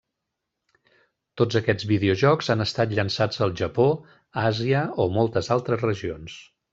[1.41, 3.85] Tots aquests videojocs han estat llançats al Japó,
[4.47, 6.39] Àsia, o moltes altres regions.